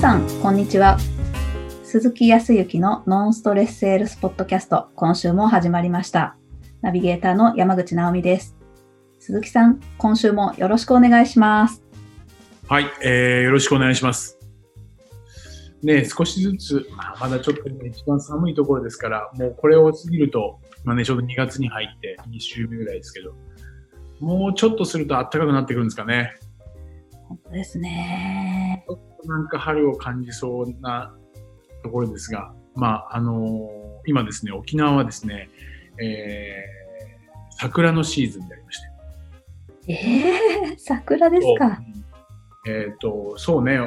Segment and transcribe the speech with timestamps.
[0.00, 0.96] さん、こんにちは。
[1.84, 6.38] 鈴木康之のノンストレスセールスポッドキャスト、今週も始まりました。
[6.80, 8.56] ナビゲーターの山口直美です。
[9.18, 11.82] 鈴木さん、今週もよろしくお願いします。
[12.66, 14.38] はい、えー、よろしくお願いします。
[15.82, 16.86] ね、少しずつ、
[17.20, 23.34] まだちょっと今一番寒いところですから、もうこれを過ぎると、まあね、ちょうど2月に入って2週目ぐらいですけど、
[24.18, 26.38] もうちょっとすると暖かくなってくるんですかね。
[27.28, 28.86] 本当ですね。
[29.24, 31.14] なんか春を感じそうな
[31.82, 35.50] ところですが、まあ、あのー今ですね、沖縄はですね、
[36.02, 38.80] えー、桜のシーズンでありまし
[39.86, 41.78] て、えー、桜ですか？
[42.66, 43.78] えっ、と、そうね、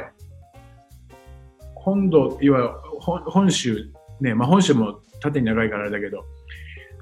[1.74, 2.70] 本土、いわゆる
[3.00, 6.24] 本本州、ね、まあ本州も縦に長いからあれだけど、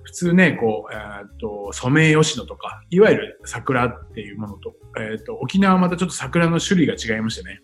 [0.05, 7.61] 普通ね、こう、えっ、と、ソメイヨシノとか、いわゆる桜っていうものと、えっ、と、沖縄はまたちょっと桜の種類が違いましてね、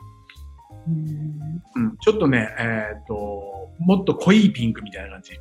[1.76, 5.32] うんうん、ちょっとね、えっ、と、もっと濃いピンクみたいな感じ。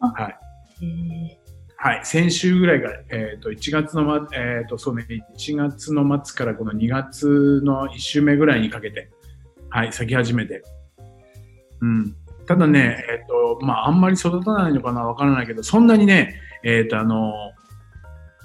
[0.00, 0.38] あはい。
[0.82, 1.42] えー
[1.84, 2.00] はい。
[2.04, 5.04] 先週ぐらいから、えっ、と、1月の、ま、えっ、と、そうね、
[5.36, 9.10] 1月の末からこの2月の1週目ぐらいにかけて、
[9.68, 10.62] はい、咲き始めて。
[11.80, 12.14] うん。
[12.46, 17.32] ただね、えっ、と、まあ、あんまり育たないのかなわからないけど、そんなにね、えっ、と、あの、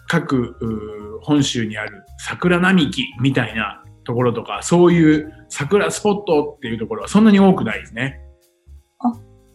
[0.08, 8.22] 各、本州にある桜並木みたいなところとか、そういう桜スポットっていうところはそんなに多くないですね。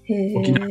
[0.04, 0.68] へー沖縄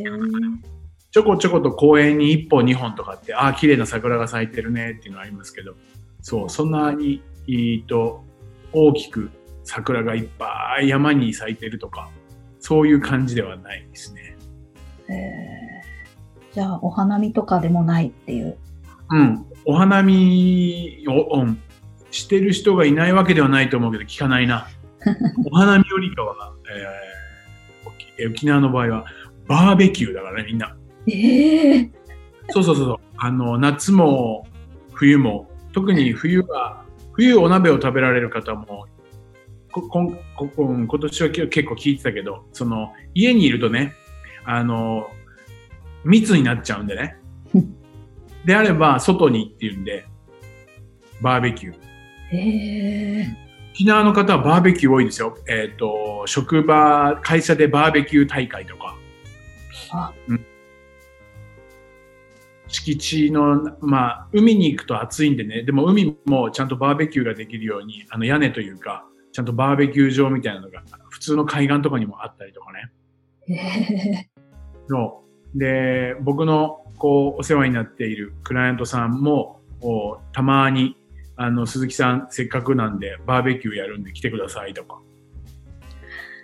[1.10, 5.74] ちょこちょこと公園に1本2本とかって、ああ、綺麗な桜が咲いてるねっていうのはありますけど、
[6.22, 8.24] そう、そんなに、えーと、
[8.72, 9.30] 大きく
[9.64, 12.08] 桜がいっぱい山に咲いてるとか、
[12.60, 14.36] そういう感じではないですね。
[15.08, 15.62] えー
[16.54, 18.58] じゃあ、お花見とかでもないっていう。
[19.10, 19.46] うん。
[19.64, 21.62] お花見を、うん、
[22.12, 24.68] してる人がいないわけではないと思うけど、聞かないな。
[25.50, 27.12] お花見よりかは、えー
[28.24, 29.06] 沖縄の場合は、
[29.48, 30.76] バーベキューだからね、みんな。
[31.08, 31.90] ええ
[32.50, 32.96] そうそうそう。
[33.16, 34.46] あの、夏も
[34.92, 38.86] 冬も、特に冬は、冬お鍋を食べられる方も、
[39.72, 43.94] ここんこ今年は結構聞いてたけど、その、家にいるとね、
[44.44, 45.10] あの、
[46.04, 47.16] 密になっちゃうんでね。
[48.44, 50.06] であれば、外にっていうんで、
[51.20, 51.91] バーベキュー。
[52.32, 53.36] ええ
[53.74, 55.34] 沖縄の方はバーベキュー多いですよ。
[55.48, 58.96] えっ、と、職場、会社でバーベキュー大会とか。
[59.92, 60.46] あうん
[62.72, 72.90] 敷地の、まあ、海に行くと暑いんでね、でも海もちゃんとバーベキューができるように、あの屋根というか、ちゃんとバーベキュー場みたいなのが、普通の海岸とかにもあったりとかね。
[73.48, 74.28] ええ
[74.88, 75.22] そ
[75.54, 79.60] うで、僕のこう、お世話になっているクライアントさんも、
[80.32, 80.96] たまに、
[81.36, 85.00] あの、鈴木さん、せっかくなんで、バーベキューやるんで来てくださいとか。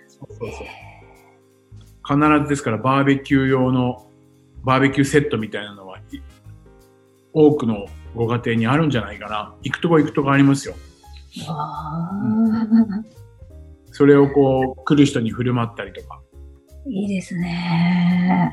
[0.07, 0.67] そうそうそう。
[2.05, 4.07] 必ずですから、バーベキュー用の、
[4.63, 6.01] バーベキューセットみたいなのは、い
[7.33, 7.85] 多くの
[8.15, 9.55] ご家庭にあるんじゃないかな。
[9.61, 10.75] 行くとこ行くとこありますよ。
[11.47, 12.67] わあ、
[13.91, 16.19] それをこう、来る人に振る舞ったりとか。
[16.87, 18.51] いいですね。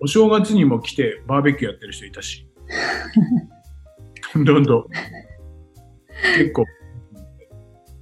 [0.00, 2.46] お正月にも来てバーベキューやってる人いたし。
[4.34, 4.86] どんどん。
[6.36, 6.64] 結構、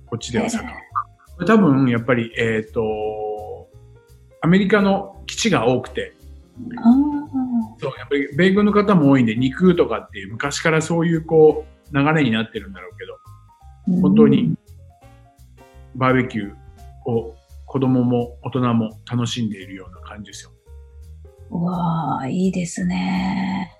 [0.07, 1.47] こっちでは盛ん。
[1.47, 3.69] 多分、やっぱり、えっ、と、
[4.41, 6.15] アメリカの基地が多くて、
[6.79, 6.83] あ
[7.79, 13.15] そう、やっぱり米軍の方も多いんで、肉とかっていう昔からそういうこう、流れになってるんだろうけど、
[13.99, 14.57] あ、本当に
[15.95, 20.53] バーベキューを子供も大人も楽しんでいるような感じですよ。
[21.51, 21.63] うん。
[21.63, 23.73] うわあ、いいですね。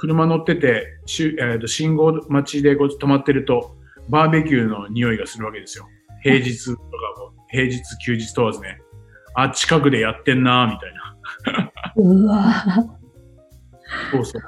[0.00, 3.76] 車乗ってて、しゅえーと信号待ちでこう止まってると、
[4.08, 5.86] バーベキューの匂いがするわけですよ。
[6.22, 8.80] 平日とかも、 平日、休日問わずね。
[9.34, 11.72] あ、近くでやってんなみたいな。
[11.96, 12.86] うわあ、
[14.10, 14.42] そうそう。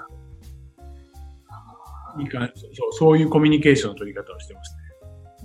[2.23, 4.83] いいかそうそういうコミュニケーションの取り方をしてますね。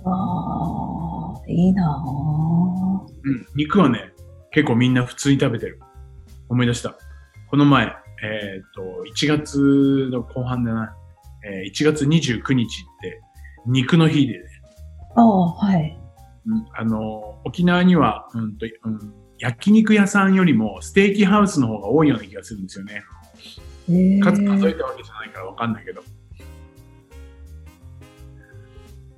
[0.06, 3.46] ああ、いいなあうん。
[3.54, 4.12] 肉はね、
[4.52, 5.80] 結構みんな普通に食べてる。
[6.48, 6.96] 思い出した。
[7.50, 10.96] この前、えっ、と、1月の後半だな。
[11.44, 13.20] えー1月29日って、
[13.66, 14.44] 肉の日でね、
[15.14, 15.98] ああ、はい。
[16.46, 23.02] うんあの、沖縄には、うんと、うん、焼肉屋さんよりもステーキハウスの方が多いような気がするんですよね。
[23.90, 26.02] え数数えたわけじゃないからわかんないけど。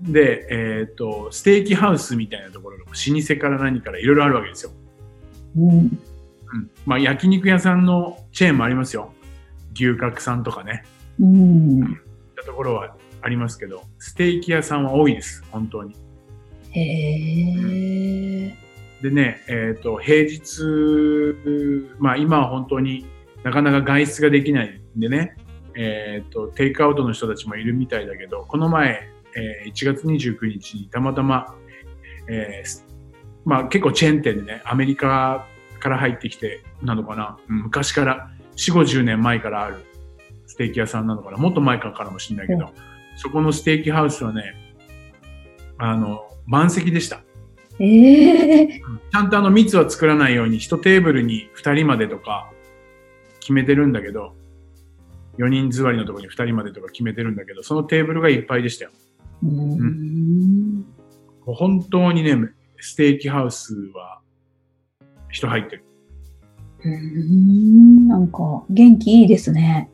[0.03, 4.73] で、えっ、と、ステーキハウスみたいなところが老舗から何からいろいろあるわけですよ。
[5.57, 5.99] うん。
[6.53, 6.71] うん。
[6.87, 9.13] まあ、焼肉屋さんのチェーンもありますよ。
[9.75, 10.85] 牛角さんとかね。
[11.21, 11.85] うん。
[11.85, 11.87] っ
[12.41, 15.45] たところはありますけど、ステーキ屋さんは多いです。
[15.51, 15.95] 本当に。
[16.71, 16.81] へ
[18.49, 18.57] え。
[19.03, 20.63] でね、えっ、と、平日、
[21.99, 23.07] まあ今は本当に
[23.45, 25.37] なかなか外出ができないんでね、
[25.77, 31.55] えっ、と、テイクアウトの人たちもいるみたいだけど、この前、えー1月29日にたまたま、
[32.29, 32.85] えーす
[33.45, 35.47] まあ結構チェーン店でね、アメリカ
[35.81, 39.85] から入ってきて、なのかな、うん昔から、4、50年前からある
[40.47, 42.69] ステーキ屋さんなのかな、もっと前からかもしれないけど、う
[43.17, 44.55] そこのステーキハウスはね、
[45.79, 47.23] あの、満席でした。
[47.79, 48.81] ええ。
[48.81, 52.53] ちゃんとあの密は作らないように一テーブルに2人までとか
[53.41, 54.35] 決めてるんだけど、
[55.39, 58.91] 4人座りのところに2人までとか決めてるんだけど、そのテーブルがいっぱいでしたよ。
[59.43, 60.85] うーん。
[61.47, 62.37] 本当にね、
[62.79, 64.21] ステーキハウスは
[65.31, 65.85] 人入ってる。
[66.85, 68.09] うーん。
[68.09, 69.91] なんか、元気いいですね。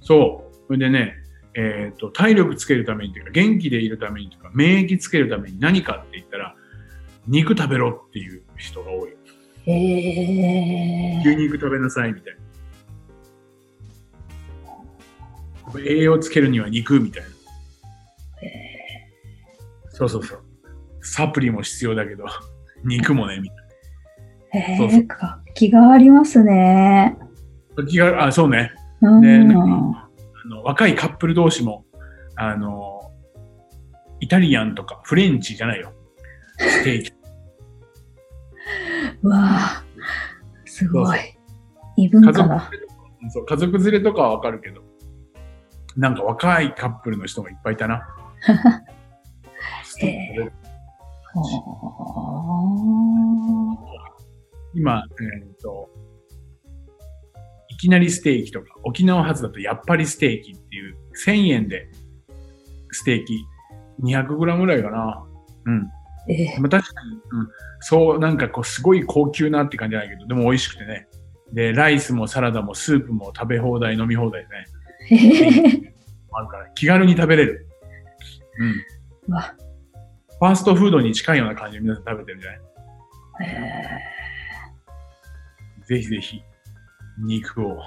[0.00, 0.56] そう。
[0.66, 1.14] それでね、
[1.54, 6.54] えっ、と、体力つけるためにというか、元気でいるためにというか、免疫つけるために何かって言ったら、
[7.26, 9.10] 肉食べろっていう人が多い。
[9.64, 9.72] へ
[11.18, 11.22] え。
[11.24, 12.40] 牛肉食べなさいみたいな。
[15.84, 17.28] 栄養つけるには肉みたいな。
[19.90, 20.42] そうそうそう。
[21.00, 22.26] サプリも必要だけど、
[22.84, 23.65] 肉もね、みたいへ
[24.56, 27.16] え、そうそう活気がありますね。
[27.76, 27.86] な。
[27.86, 28.72] 気が、あ、そうね。
[29.00, 29.20] うん。
[29.20, 30.10] ねなんか
[30.44, 31.84] あの若いカップル同士も、
[32.36, 33.00] あの、
[34.20, 35.92] イタリアンとかフレンチじゃないよ。
[36.58, 37.12] ステーキ。
[39.22, 39.84] う わあ、
[40.64, 41.18] すごい。
[41.96, 42.70] 異文家族化だ。
[42.70, 42.96] 連れとか
[43.30, 44.82] そう家族連れとかはわかるけど、
[45.96, 48.06] なんか若いカップルの人がいっぱいいたな。
[49.84, 50.66] ステー
[54.76, 55.04] 今、
[55.38, 55.88] えっ、と、
[57.70, 60.96] いきなりステーキとか、沖縄発だとやっぱりステーキっていう、
[61.26, 61.88] 1000円で
[62.92, 63.44] ステーキ
[64.02, 65.24] 200g ぐらいかな。
[65.64, 65.82] うん。
[65.82, 65.90] あ
[66.28, 67.48] ええまあ、確かに、うん。
[67.80, 71.08] そう、なんかこう、すごい高級なって感じじゃないけど、でも美味しくてね。
[71.52, 74.66] で、ライスもサラダもスープも食べ放題、飲み放題ね。
[76.32, 77.66] あるから、気軽に食べれる。
[78.58, 78.72] うん。
[80.38, 82.60] ファーストフードに近いような感じで皆さん食べてるんじゃない？
[83.48, 84.15] へ
[85.86, 86.42] ぜひぜひ、
[87.18, 87.78] 肉を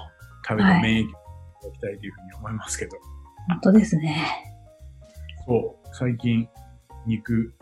[0.46, 1.12] 食べてはい免疫をい
[1.62, 2.96] ただきたいというふうに思いますけど。
[2.96, 3.00] え
[3.52, 4.46] 本当ですね。
[5.46, 6.48] そう、最近、
[7.06, 7.54] 肉、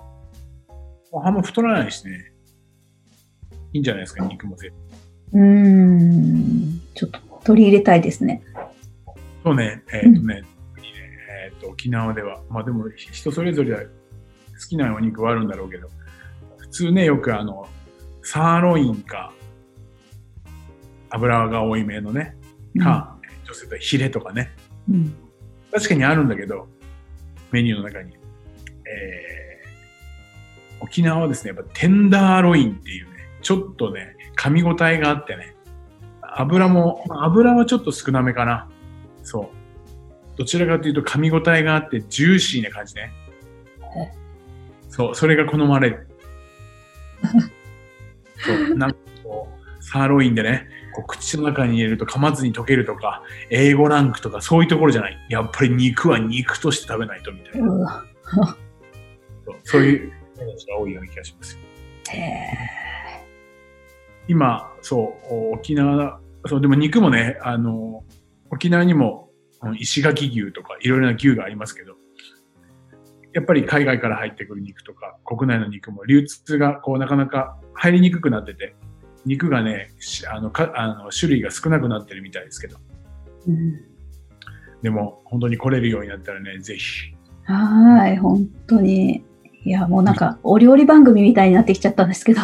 [1.13, 2.33] あんま太らないしね。
[3.73, 4.73] いいんじゃないですか、肉もぜ。
[5.33, 6.81] うーん。
[6.95, 8.43] ちょっと取り入れたいですね。
[9.45, 10.43] そうね、えっ、とね、
[10.75, 11.01] 特にね
[11.47, 13.91] えっ、と、沖縄では、まあでも、ひ人それぞれ好
[14.69, 15.89] きなお肉はあるんだろうけど、
[16.59, 17.67] 普通ね、よくあの、
[18.23, 19.33] サーロインか、
[21.11, 22.37] 油が多いめのね、
[22.81, 24.51] か、女性とヒレとかね、
[24.89, 25.15] うん。
[25.73, 26.69] 確かにあるんだけど、
[27.51, 28.15] メニューの中に。
[28.87, 33.11] えー、沖縄はですね、やっぱテンダーロインっていうね、
[33.43, 35.55] ちょっとね、噛み応えがあってね、
[36.23, 38.69] 油も、まあ油はちょっと少なめかな。
[39.23, 39.51] そ
[40.35, 40.39] う。
[40.39, 43.13] どちらかというと噛み応えがあってジューシーな感じね。
[44.89, 46.09] そう、それが好まれる。
[48.39, 55.27] そう、なんかこう、サーロインでね、こう口の中に入れると噛まずに溶けるとか、英語ランクとかそういうところじゃない。
[55.29, 58.05] やっぱり肉は肉として食べないとみたいな。
[59.45, 61.59] そうそういう人たちが多いような気がします。
[64.29, 68.05] 今、そう、沖縄、そう、でも肉もね、あの、
[68.51, 69.29] 沖縄にも
[69.63, 71.95] うん石垣牛とかいろいろな牛がありますけど、
[73.35, 78.75] やっぱり海外から入ってくる肉とか、国内の肉も流通がこうなかなか入りにくくなってて、
[79.29, 82.79] 肉がね、しあのかあの種類が少なくなってるみたいですけど、
[83.47, 83.89] うん
[84.83, 87.13] でも本当に来れるようになったらね、ぜひ。
[87.45, 89.25] はーい、本当に。
[89.65, 92.41] いや、もうなんか、お料理番組みたいになってきちゃったんですけど。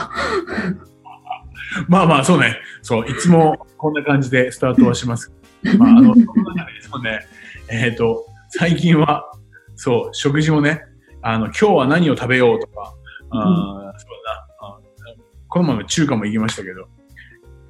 [1.89, 2.57] まあまあ、そうね。
[2.83, 5.33] そう、いつもこんな感じでスタートはします。
[5.79, 7.21] まあ、あの、その中でそうね、
[7.71, 9.31] えっ、と、最近は、
[9.77, 10.83] そう、食事もね、
[11.23, 12.95] あの、今日は何を食べようとか、
[13.31, 13.84] うだなあ
[15.55, 16.89] この前も中華も行きましたけど、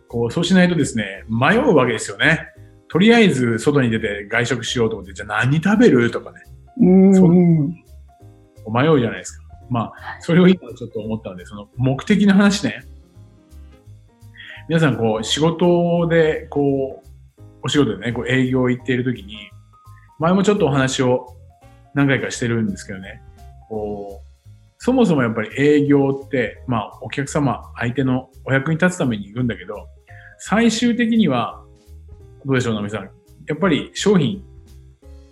[0.09, 2.49] こう、そうしないとですね、迷うわけですよね。
[2.89, 6.41] とりあえず外に出て外食しようと思って、じゃあ何食べるとかね、
[6.81, 7.13] うん。
[8.73, 9.45] 迷うじゃないですか。
[9.69, 12.85] まあ、それを今ちょっと思ったので、その目的の話ね。
[14.67, 17.03] 皆さん、こう、仕事で、こ
[17.39, 19.37] う、お仕事でね、こう営業行っているときに、
[20.19, 21.37] 前もちょっとお話を
[21.93, 23.21] 何回かしてるんですけどね、
[23.69, 24.24] こう、
[24.85, 29.89] そもそもやっぱり営業って、まあ、お客様、相手のお役に立つために行くんだけど、
[30.37, 31.65] 最終的には、
[32.45, 33.05] どうでしょう、ナミさん。
[33.47, 34.45] やっぱり商品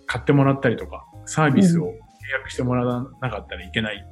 [0.07, 1.87] 買ってもらったりとか、サービスを契
[2.39, 4.03] 約してもらわなかったらいけない。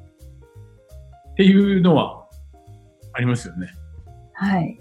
[1.31, 2.27] っていうのは
[3.13, 3.73] ありますよね。
[4.33, 4.79] はい。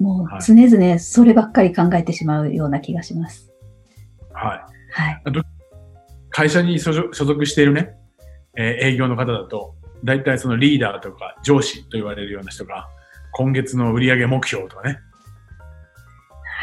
[0.00, 3.52] もう常々そればっかり考えてしまうような気がします。
[4.32, 4.60] はい。
[4.92, 5.22] はい。
[6.30, 7.96] 会社に所属所属しているね、
[8.56, 12.88] えー営業の方だと、大体そのリーダーとか上司と言われるような人が、
[13.32, 14.98] 今月の売上目標とかね。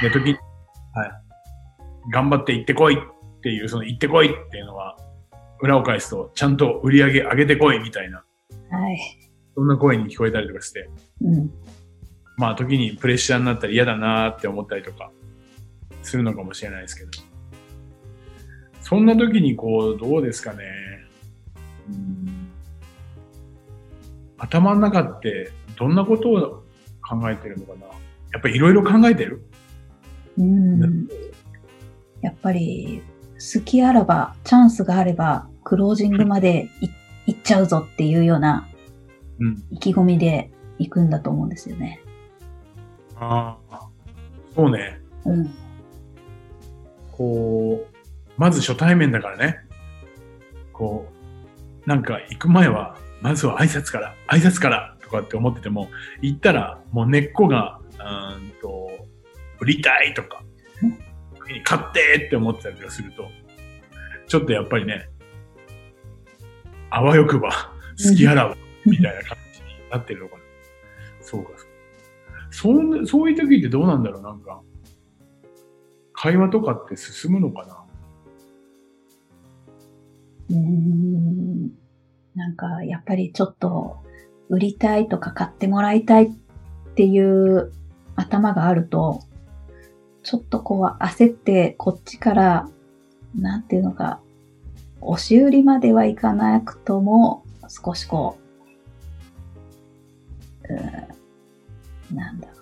[0.01, 0.41] で、時に、はい。
[2.11, 4.97] 頑張って行ってこいっていう、その行ってこいっていうのは、
[5.61, 8.23] 裏を返すと、ちゃんと売り上げ上げてこいみたいな、
[8.69, 8.97] はい。
[9.55, 10.89] そんな声に聞こえたりとかして、
[11.21, 11.51] うん。
[12.37, 15.11] まあ時にプレッシャーになったり嫌だなーって思ったりとか
[16.03, 17.11] するのかもしれないですけど。
[18.81, 20.63] そんな時にこう、どうですかね。
[21.89, 22.36] うん
[24.37, 26.63] 頭の中ってどんなことを
[27.07, 27.87] 考えてるのかな？
[28.33, 29.41] やっぱりいろいろ考えてる？
[30.37, 31.07] うん。
[32.21, 33.01] やっぱり、
[33.35, 36.89] 好きあらば、チャンスがあれば、クロージングまでい
[37.27, 38.67] 行っちゃうぞっていうような
[39.39, 39.63] うん。
[39.71, 42.01] 意気込みで行くんだと思うんですよね。
[43.15, 43.87] ああ。
[44.55, 44.99] そうね。
[45.25, 45.53] うん。
[47.11, 47.93] こう、
[48.37, 49.59] まず初対面だからね。
[50.73, 51.07] こ
[51.85, 55.89] う、なんか行く前は、まずは挨拶から、挨拶からとかって思ってても、
[56.21, 58.89] 行ったらもう根っこが、うーんと、
[59.59, 60.43] 売りたいとか、
[61.63, 63.29] 買ってって思ってたりとかすると、
[64.27, 65.09] ちょっとやっぱりね、
[66.89, 68.55] あわよくば、好きあらば、
[68.85, 70.41] みたいな感じになってるのかな。
[71.21, 71.67] そうか、そうか。
[72.51, 74.61] そんそういう時ってどうなんだろうなんか、
[76.13, 77.83] 会話とかって進むのかな
[80.49, 81.86] うーん
[82.37, 83.97] なんか、やっぱりちょっと、
[84.47, 86.29] 売りたいとか買ってもらいたいっ
[86.95, 87.73] ていう
[88.15, 89.23] 頭があると、
[90.23, 92.69] ちょっとこう焦ってこっちから、
[93.35, 94.21] なんていうのか、
[95.01, 98.37] 押し売りまではいかなくとも、少しこ
[100.69, 102.53] う、うんなんだろ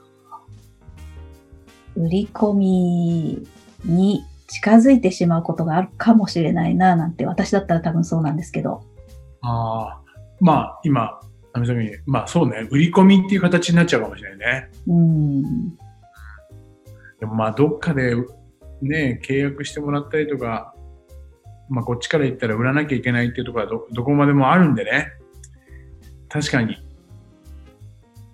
[1.98, 2.06] う。
[2.06, 3.48] 売り込み
[3.84, 8.84] に近づいてしまうことがあるかもしれないな、なんて、私だったら多分そうなんですけど。
[9.46, 10.02] ああ。
[10.40, 11.20] まあ、今、
[12.06, 14.70] まあそうね、売り込みっていう形になっちゃうかもしれないね。
[14.88, 15.76] うん。
[17.20, 18.16] でもまあ、どっかで
[18.82, 20.74] ね、契約してもらったりとか、
[21.70, 25.08] まあこっちから言ったら売らなきゃいけないっていうところはど、どこまでもあるんでね。
[26.30, 26.78] 確かに。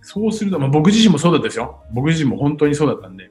[0.01, 1.83] そうすると、まあ僕自身もそうだったですよ。
[1.93, 3.29] 僕自身も本当にそうだったんで。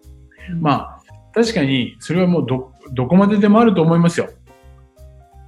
[0.61, 1.01] まあ、
[1.35, 4.29] 確かに、それはもうど、どこまででもあると思いますよ。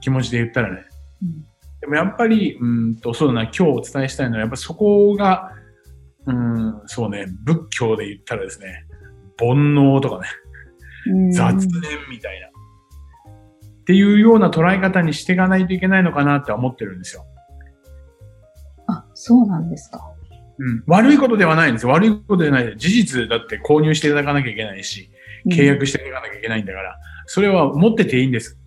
[0.00, 0.84] 気持ちで言ったらね。
[1.22, 1.51] うん
[1.82, 5.52] でもやっぱり、うんと、そうだな、今日お伝えしたいのは、やっぱそこが、
[6.26, 8.86] うん、そうね、仏教で言ったらですね、
[9.36, 10.28] 煩悩とかね、
[11.08, 11.66] うん雑念
[12.08, 12.46] みたいな。
[12.46, 17.26] っていうような捉え方にしていかないといけないのかなって思ってるんですよ。
[18.86, 20.08] あ、そうなんですか。
[20.58, 20.84] うん。
[20.86, 21.90] 悪いことではないんですよ。
[21.90, 22.76] 悪いことではない。
[22.76, 25.10] 事実だって購入していただかなきゃいけないし、
[25.48, 26.96] 契約していかなきゃいけないんだから、
[27.26, 28.60] それは持ってていいんです。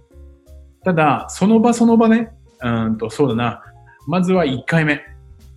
[0.83, 2.31] ただ、その場その場ね、
[2.65, 3.61] うんと、そうだな。
[4.07, 5.01] まずは1回目。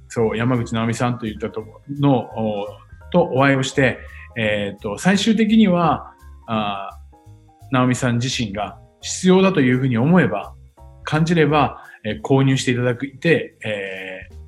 [0.08, 2.66] そう、山口直美さんといったとこの、お
[3.10, 3.98] とお会いをして、
[4.36, 6.12] えっ、と、最終的には、
[6.46, 6.90] あ
[7.70, 10.54] 直美さん自身が必要だというふうに思えば、
[11.04, 14.38] 感じれば、えー購入していただいて、えー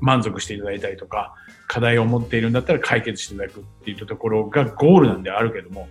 [0.00, 1.34] 満足していただいたりとか、
[1.66, 5.88] 課題を持っているんだったら解決していただくっていったところがゴールなんであるけども、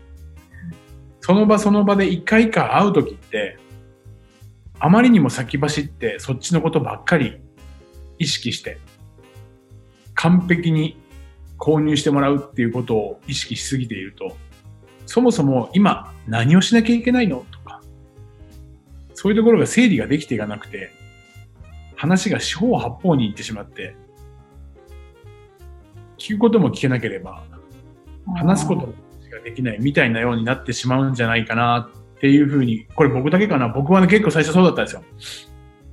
[1.22, 3.58] その場その場で一回一回会うときって、
[4.86, 7.38] あまりにも先走ってそっちのことばっかり
[8.20, 8.80] 意識して、
[10.14, 11.02] 完璧に
[11.58, 14.36] 購入してもらうっていうことを意識しすぎていると、
[15.06, 17.82] そもそも今何をしなきゃいけないのとか、
[19.14, 20.92] そういうところが整理ができていかなくて、
[21.96, 23.96] 話が四方八方に行ってしまって、
[26.18, 27.46] 聞くことも聞けなければ、
[28.36, 31.90] 話すことしかできないみたいなようになってしまうんじゃないかな
[32.24, 33.68] っていうふうに、これ僕だけかな？
[33.68, 35.04] 僕はね結構最初そうだったんですよ。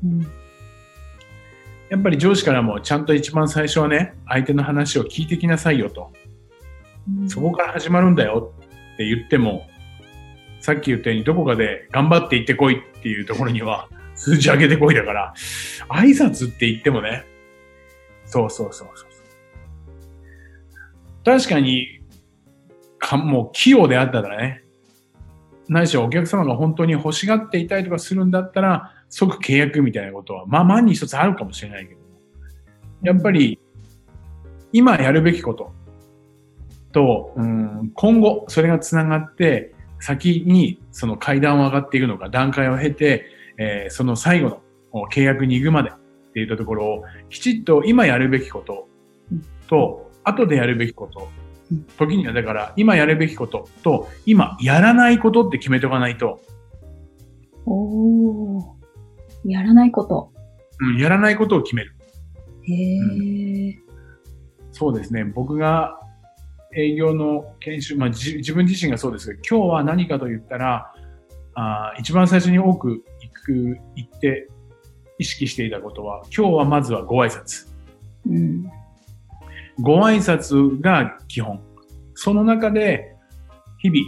[0.05, 0.27] うん
[1.91, 6.13] やっぱり上司からもちゃんと一番最初はね、相手の話を聞いてきなさいよと。
[7.27, 8.53] そこから始まるんだよ
[8.95, 9.67] って言っても、
[10.61, 15.35] さっき言ったようにどこかで頑張って行ってこいっていうところには数字上げてこいだから、
[15.89, 17.25] 挨拶って言ってもね、
[18.25, 19.09] そうそうそうそう。
[21.25, 22.01] 確かに、
[23.01, 24.63] かもう器用であったらね、
[25.71, 32.01] ないしはお客様が本当に欲しがっていたりとかするんだったら、即契約みたいなことは、まあ万に一つあるかもしれないけど、
[33.03, 33.61] やっぱり、
[34.73, 35.73] 今やるべきこと
[36.91, 44.49] と、うん、今後それがつながって、先にその階段を上がっていくのか、段階を経て、えーその最後
[44.93, 48.89] の契約に行くまで、っていったところを、きちっと今やるべきこと
[49.69, 51.29] と、後でやるべきこと、
[51.99, 56.41] 時にはだから今やるべきことと、今やらないことって決めておかないと、
[57.67, 58.65] おー。
[59.45, 60.33] やらないこと。
[60.81, 61.95] うん、やらないことを決める。
[62.63, 63.79] へえ。
[64.73, 65.25] そうですね。
[65.25, 66.01] 僕が
[66.77, 70.93] 営業の研修、まあ、じ自分自身がそうですけど、今日は何かと言ったら、
[71.55, 74.49] あー一番最初に多く行く、行って
[75.19, 77.69] 意識していたことは、今日はまずはご挨拶。
[78.27, 78.71] うん。
[79.79, 81.63] ご挨拶が基本。
[82.15, 83.15] その中で、
[83.79, 84.01] 日々、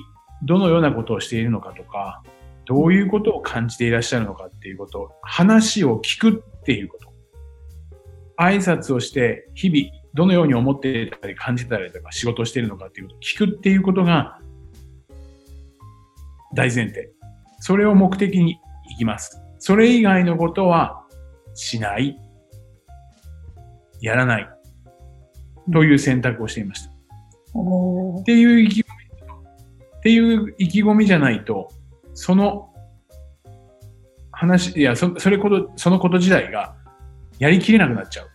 [0.45, 2.23] どのようなことをしているのかとか、
[2.67, 7.13] どういうことを感じていらっしゃるのかっていうこと、話を聞くっていうこと。
[8.39, 14.39] 挨拶をして、日々、どのように思っていたり感じたりとか、仕事をしているのかっていうことを聞くっていうことが、
[16.55, 17.11] 大前提。
[17.61, 18.59] それを目的に
[18.91, 19.41] 行きます。
[19.59, 21.05] それ以外のことは、
[21.55, 22.19] しない。
[24.01, 24.62] やらない。
[25.71, 26.91] という選択をしていました。
[26.91, 28.25] っ。
[28.25, 29.27] ていう意気込み、
[29.99, 31.69] っていう意気込みじゃないと、
[32.15, 32.71] その
[34.33, 36.75] 話、いや、そそれこと、そのこと自体が
[37.39, 38.29] やりきれなくなっちゃう。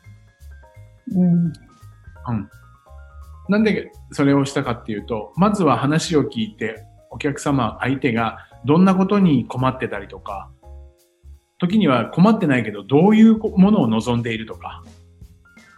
[1.16, 1.46] うん。
[1.46, 2.50] うん。
[3.50, 10.50] なんでそれをしたかっていうと、まずは話を聞いて、お客様、相手がどんなことに困ってたりとか、
[11.60, 14.84] 時には困ってないけど、どういうものを望んでいるとか、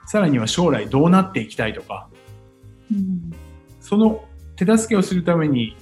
[0.09, 2.09] さらには将来どうなっていきたいとか、
[2.91, 3.31] うん。
[3.79, 4.25] その
[4.55, 5.77] 手助けをするために、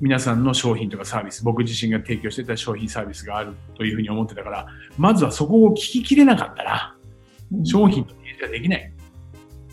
[0.00, 6.96] 皆さんの商品とかサービス、僕自身が提供してた商品サービスがあるというふうに思ってたから、まずはそこを聞ききれなかったら、
[7.62, 8.92] 商品と提示ができない。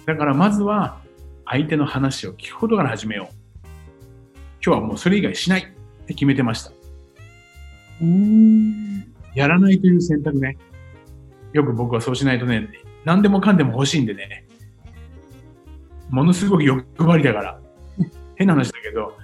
[0.06, 1.00] だからまずは
[1.46, 3.36] 相手の話を聞くことから始めよう。
[4.62, 6.74] 今日はもうそれ以外しないって決めてました。
[8.02, 9.08] うん。
[9.36, 10.58] やらないという選択ね。
[11.54, 12.68] よく僕はそうしないとね、
[13.08, 14.46] 何でもかんでも欲しいんでね。
[16.10, 17.60] ものすごく欲張りだから。
[18.36, 19.18] 変な話だけど、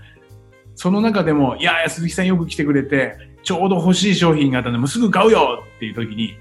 [0.73, 6.37] その中でも、いや、鈴木さんよく来てくれて、ちょうど欲しい商品があったんで、もうすぐ買うよっていう時に、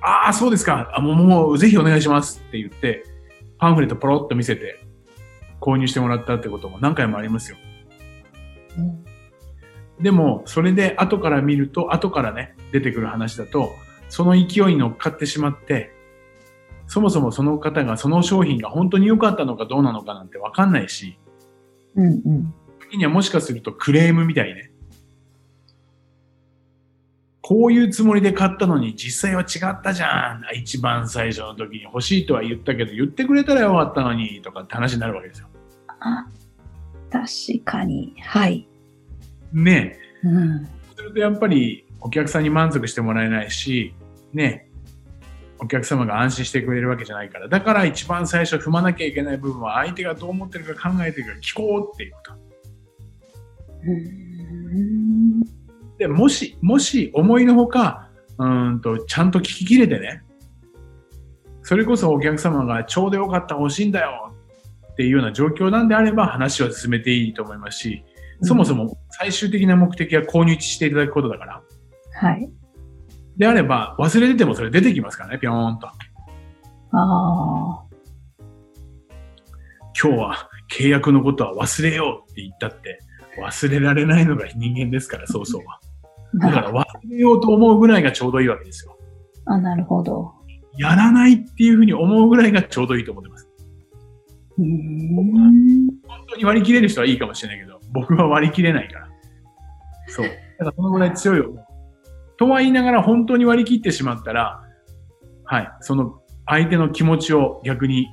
[0.00, 0.92] ああ、そうですか。
[0.94, 3.02] あもう、もう、ぜひお願いしますって言って、
[3.58, 4.78] パンフレットポロッと見せて、
[5.60, 7.58] 購入してもらったってことも何回もありますよ。
[8.78, 9.04] うん
[10.00, 13.74] でも、それで後から見ると、後からね、出てくる話だと、
[14.08, 15.92] その勢いに乗っかってしまって、
[16.90, 21.16] そもそもその方がその商品が本当に良かったのかどうなのかなんてわかんないし、
[21.94, 22.54] うんうん。
[22.80, 24.72] 時にはもしかするとクレームみたいね。
[27.40, 30.42] こういうつもりで買ったのに実際は違ったじゃん。
[30.56, 35.46] 一番最初の時に欲しいとは言ったけど言ってくれたらよかったのにとかって話になるわけですよ。
[36.00, 36.26] あ、
[37.08, 38.16] 確かに。
[38.20, 38.66] はい。
[39.52, 40.26] ねえ。
[40.26, 40.66] うん。
[40.96, 43.94] するとやっぱりお客さんに満足してもらえないし、
[44.32, 44.69] ねえ。
[45.62, 47.48] お客様が安心してくれるわけじゃないから。
[47.48, 52.32] だから一番最初踏まなきゃいけない部分は相手がどう思ってるか考えてるか聞こうっていうこと。
[53.84, 55.40] うん。
[55.98, 60.22] で、もし、もし思いのほか、うーんと、ちゃんと聞き切れてね、
[61.62, 64.32] それこそお客様がちょうどよかった欲しいんだよ
[64.92, 68.02] っていうような状況なんであれば話を進めていいと思いますし、
[68.42, 71.62] そもそも最終的な目的は購入していただくことだから、
[72.14, 72.50] はい。
[73.40, 75.86] であれば忘れててもそれ出てきますからね、ぴょーんと。
[75.86, 75.92] あ
[76.92, 77.82] あ。
[79.98, 82.98] 今日は契約のことは忘れようって言ったって、
[83.42, 85.80] 忘れられないのが人間ですから、そうそうは。
[86.34, 88.94] だから忘れようと思うぐらいがちょうどいいわけですよ。
[89.46, 90.34] あ、なるほど。
[90.76, 93.48] やらないっていうふうに思うぐらいがちょうどいいと思ってます。
[94.58, 95.16] うーん。
[96.06, 99.08] 本当に割り切れる人はいいかもしれないけど、僕は割り切れないから。
[100.08, 100.26] そう。
[100.26, 101.69] だからそのぐらい強い思い。
[102.40, 104.62] とは言いながら本当に割り切ってしまったら、
[105.44, 108.08] はい、その相手の気持ちを逆に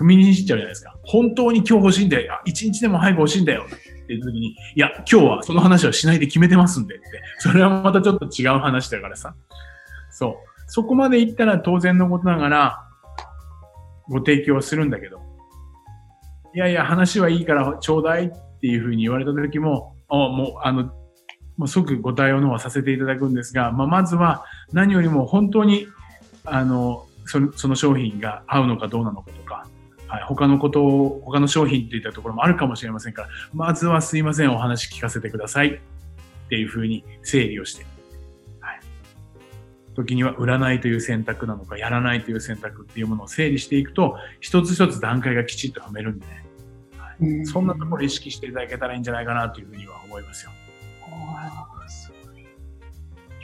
[0.00, 0.94] 踏みにじっちゃうじゃないですか。
[1.04, 2.40] 本当に今日欲しいんだよ。
[2.46, 3.66] 一日でも早く欲しいんだよ。
[3.66, 7.04] っていう時に、いや、今日はその話はしないで決めてますんでって。
[7.40, 9.34] それはまたちょっと違う話だからさ。
[10.10, 10.34] そう。
[10.66, 12.88] そこまで行ったら当然のことながら、
[14.08, 15.20] ご提供はするんだけど、
[16.54, 20.90] いやいや、話はいいからちょうだいっていうふうに言われた時も、あもう、あの、
[21.58, 25.88] もう即ご対応の方はさせていただくんですが、まあ、まずは何よりも本当に、
[26.44, 29.66] あの、そのその商品が合うのかどうなのかとか、
[30.06, 35.78] はい、他のことを、他の商品っていったところもあるかもしれませんから、まずはすいません、お話聞かせてくださいっ
[36.48, 37.84] ていうふうに整理をして、
[38.60, 38.80] はい。
[39.96, 46.44] 時には売らないという選択なのか、やらないという選択っていうものを整理していくと、一つ一つ段階がきちっと踏めるんでね、
[47.20, 50.52] うんそんなところを意識していただけたらいいんじゃないかなというふうには思いますよ。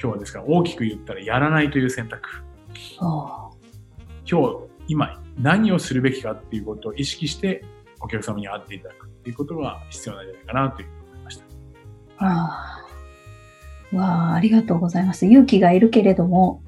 [0.05, 2.29] 今日はですから大きく言ったらやらないという選択。
[3.01, 3.51] お
[4.31, 4.57] 今日、
[4.87, 7.65] 今、何をするべきかっていうことを意識して
[8.01, 11.45] お客様に会っていただくっていうことが必要なんじゃないかなというふうに思いました。
[12.19, 12.81] あ
[13.93, 13.97] あ。
[13.97, 15.25] わあ、ありがとうございます。
[15.25, 16.63] 勇気がいるけれども、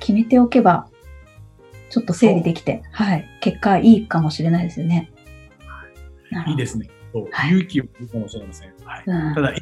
[0.00, 0.88] 決めておけば、
[1.88, 3.26] ちょっと整理できて、はい。
[3.40, 5.10] 結果いいかもしれないですよね。
[6.46, 6.90] いいですね。
[7.12, 8.74] そうはい勇気はいるかもしれません。
[8.84, 9.54] はい、うんただ、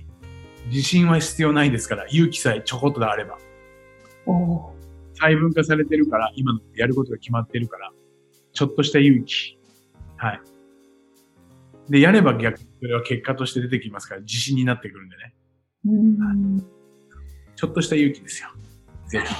[0.66, 3.38] 自信は必要ないですから、勇気さえちょこっとであれば。
[4.26, 4.74] おお
[5.14, 7.90] 細分化されてるから、今のやることが決まってるから、
[8.52, 9.58] ちょっとした勇気。
[10.16, 10.40] はい。
[11.88, 15.34] で、やれば逆にそれは結果として出てきますから、自信になってくるんでね。
[15.86, 15.90] ー。
[15.90, 16.66] うん。
[17.56, 18.50] ちょっとした勇気ですよ。
[19.08, 19.34] ぜひ。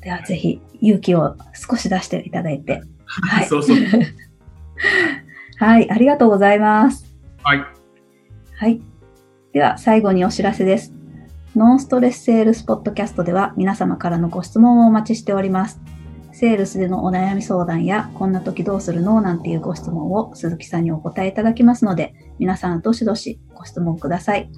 [0.00, 2.82] では、ぜひ、勇気を少し出していただいて。
[3.04, 3.46] はい。
[3.48, 3.76] そうそう。
[5.58, 7.05] はい、ありがとうございます。
[7.46, 7.64] はい。
[8.56, 8.80] はい。
[9.52, 10.92] では、最後にお知らせです。
[11.54, 15.80] ノンストレスセールスポッドキャストでは皆様からのご質問をお待ちしております。
[16.32, 24.50] セールスでのお悩み相談や、こんな時どうするのなんていうご質問を鈴木さんにお答えいただきますので、皆さんどしどしご質問ください。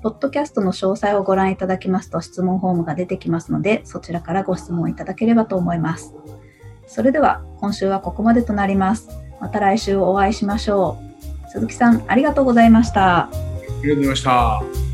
[0.00, 6.14] ポッドキャストの詳細をご覧いただきますと質問フォームが出てきますので、そちらからご質問いただければと思います。
[6.86, 9.08] それでは、今週はここまでとなります。
[9.40, 11.07] また来週お会いしましょう。
[11.48, 13.24] 鈴木さん、ありがとうございました。
[13.24, 13.30] あ
[13.82, 14.87] りがとうございました。